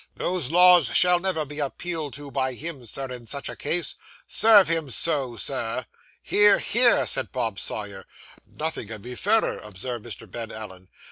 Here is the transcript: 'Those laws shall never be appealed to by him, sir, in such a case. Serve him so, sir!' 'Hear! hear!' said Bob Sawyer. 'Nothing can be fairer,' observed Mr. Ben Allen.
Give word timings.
'Those 0.15 0.49
laws 0.49 0.87
shall 0.97 1.19
never 1.19 1.45
be 1.45 1.59
appealed 1.59 2.11
to 2.15 2.31
by 2.31 2.53
him, 2.55 2.83
sir, 2.87 3.05
in 3.11 3.23
such 3.27 3.49
a 3.49 3.55
case. 3.55 3.97
Serve 4.25 4.67
him 4.67 4.89
so, 4.89 5.35
sir!' 5.35 5.85
'Hear! 6.23 6.57
hear!' 6.57 7.05
said 7.05 7.31
Bob 7.31 7.59
Sawyer. 7.59 8.07
'Nothing 8.47 8.87
can 8.87 9.03
be 9.03 9.13
fairer,' 9.13 9.59
observed 9.59 10.03
Mr. 10.03 10.27
Ben 10.27 10.51
Allen. 10.51 10.87